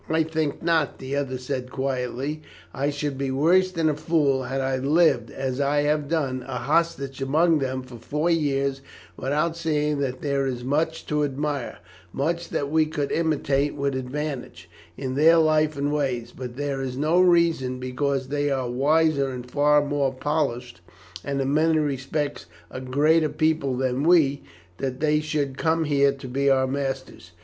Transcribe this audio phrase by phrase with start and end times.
[0.09, 2.41] "I think not," the other said quietly;
[2.73, 6.57] "I should be worse than a fool had I lived, as I have done, a
[6.57, 8.81] hostage among them for four years
[9.15, 11.77] without seeing that there is much to admire,
[12.11, 16.97] much that we could imitate with advantage, in their life and ways; but there is
[16.97, 20.81] no reason because they are wiser and far more polished,
[21.23, 24.41] and in many respects a greater people than we,
[24.77, 27.33] that they should come here to be our masters.